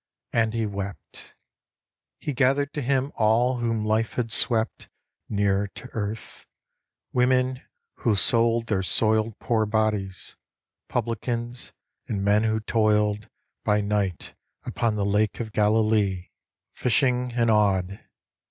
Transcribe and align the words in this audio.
And 0.33 0.55
he 0.55 0.65
wept. 0.65 1.35
He 2.17 2.33
gathered 2.33 2.73
to 2.73 2.81
him 2.81 3.11
all 3.17 3.57
whom 3.57 3.85
Life 3.85 4.13
had 4.13 4.31
swept 4.31 4.89
Nearer 5.29 5.67
to 5.75 5.89
earth: 5.93 6.47
women 7.13 7.61
who 7.97 8.15
sold 8.15 8.65
their 8.65 8.81
soiled 8.81 9.37
Poor 9.37 9.67
bodies, 9.67 10.35
publicans, 10.89 11.71
and 12.07 12.25
men 12.25 12.41
who 12.45 12.61
toiled 12.61 13.29
By 13.63 13.81
night 13.81 14.33
upon 14.65 14.95
the 14.95 15.05
Lake 15.05 15.39
of 15.39 15.51
Galilee, 15.53 15.99
IN 15.99 15.99
THE 16.01 16.07
NET 16.07 16.17
OF 16.17 16.23
THE 16.23 16.29
STARS 16.31 16.81
Fishing 16.81 17.33
and 17.33 17.51
awed. 17.51 17.99